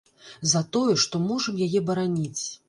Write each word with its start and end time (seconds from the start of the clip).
За 0.53 0.61
тое, 0.77 0.95
што 1.03 1.21
можам 1.27 1.61
яе 1.67 1.83
бараніць. 1.91 2.43